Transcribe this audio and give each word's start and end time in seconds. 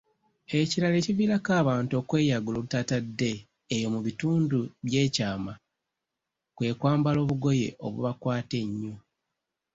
Ekirala 0.59 0.95
ekiviirako 1.01 1.51
abantu 1.61 1.93
okweyagula 2.01 2.55
olutatadde 2.57 3.31
eyo 3.75 3.87
mu 3.93 3.99
bitundu 4.07 4.59
by'ekyama, 4.85 5.53
kwe 6.55 6.69
kwambala 6.79 7.19
obugoye 7.23 7.67
obubakwata 7.85 8.55
ennyo. 8.65 8.93